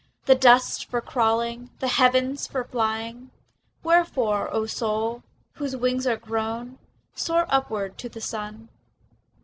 The 0.25 0.33
dust's 0.33 0.81
for 0.81 0.99
crawling, 0.99 1.69
heaven's 1.79 2.47
for 2.47 2.63
flying— 2.63 3.29
Wherefore, 3.83 4.51
O 4.51 4.65
soul, 4.65 5.21
whose 5.57 5.75
wings 5.75 6.07
are 6.07 6.17
grown, 6.17 6.79
Soar 7.13 7.45
upward 7.49 7.99
to 7.99 8.09
the 8.09 8.19
sun! 8.19 8.69